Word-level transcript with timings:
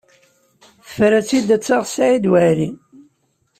Tefra-tt-id 0.85 1.49
ad 1.55 1.63
taɣ 1.63 1.83
Saɛid 1.93 2.25
Waɛli. 2.31 2.69